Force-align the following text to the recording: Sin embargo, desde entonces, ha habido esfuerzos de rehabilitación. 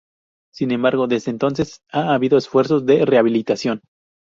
Sin 0.51 0.71
embargo, 0.71 1.05
desde 1.05 1.29
entonces, 1.29 1.83
ha 1.91 2.15
habido 2.15 2.35
esfuerzos 2.39 2.87
de 2.87 3.05
rehabilitación. 3.05 3.81